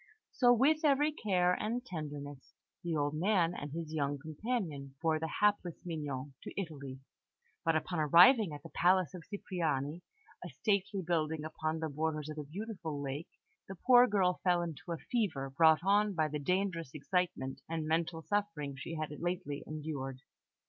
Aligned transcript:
So 0.31 0.51
with 0.51 0.83
every 0.83 1.11
care 1.11 1.53
and 1.53 1.85
tenderness 1.85 2.55
the 2.83 2.95
old 2.95 3.13
man 3.13 3.53
and 3.53 3.71
his 3.71 3.93
young 3.93 4.17
companion 4.17 4.95
bore 4.99 5.19
the 5.19 5.27
hapless 5.39 5.75
Mignon 5.85 6.33
to 6.41 6.59
Italy; 6.59 7.01
but 7.63 7.75
upon 7.75 7.99
arriving 7.99 8.51
at 8.51 8.63
the 8.63 8.69
palace 8.71 9.13
of 9.13 9.21
Cipriani 9.29 10.01
a 10.43 10.49
stately 10.49 11.03
building 11.05 11.43
upon 11.45 11.77
the 11.77 11.87
borders 11.89 12.29
of 12.29 12.39
a 12.39 12.43
beautiful 12.43 12.99
lake 12.99 13.29
the 13.67 13.75
poor 13.75 14.07
girl 14.07 14.41
fell 14.43 14.63
into 14.63 14.91
a 14.91 14.97
fever, 14.97 15.51
brought 15.51 15.83
on 15.83 16.15
by 16.15 16.27
the 16.27 16.39
dangerous 16.39 16.95
excitement 16.95 17.61
and 17.69 17.85
mental 17.85 18.23
suffering 18.23 18.73
she 18.75 18.95
had 18.95 19.11
lately 19.19 19.63
endured. 19.67 20.21